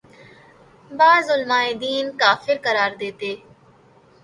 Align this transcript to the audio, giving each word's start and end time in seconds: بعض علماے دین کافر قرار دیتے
بعض 0.91 1.25
علماے 1.31 1.71
دین 1.81 2.05
کافر 2.21 2.55
قرار 2.65 2.91
دیتے 2.99 3.31